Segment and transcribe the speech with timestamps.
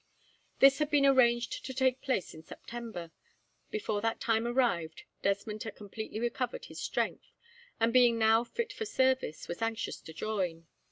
[0.57, 3.11] This had been arranged to take place in September.
[3.69, 7.31] Before that time arrived, Desmond had completely recovered his strength,
[7.79, 10.65] and being now fit for service, was anxious to join.